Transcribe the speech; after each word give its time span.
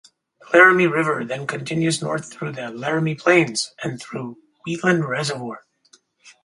The 0.51 0.57
Laramie 0.57 0.87
River 0.87 1.23
then 1.25 1.45
continues 1.45 2.01
north 2.01 2.33
through 2.33 2.53
the 2.53 2.71
Laramie 2.71 3.13
Plains 3.13 3.75
and 3.83 4.01
through 4.01 4.39
Wheatland 4.65 5.05
Reservoir. 5.05 5.63